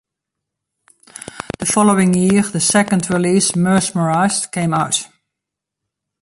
The 1.59 1.67
following 1.67 2.15
year 2.15 2.41
the 2.41 2.59
second 2.59 3.07
release 3.11 3.55
"Mesmerized" 3.55 4.51
came 4.51 4.73
out. 4.73 5.07